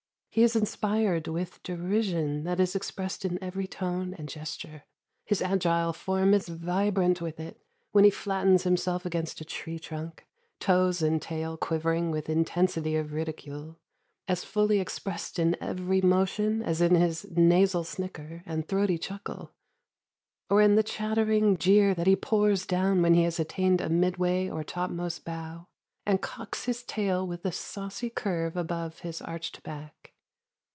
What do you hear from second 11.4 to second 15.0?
quivering with intensity of ridicule as fully